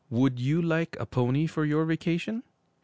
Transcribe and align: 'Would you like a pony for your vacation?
'Would 0.09 0.39
you 0.39 0.63
like 0.63 0.97
a 0.99 1.05
pony 1.05 1.45
for 1.45 1.63
your 1.63 1.85
vacation? 1.85 2.41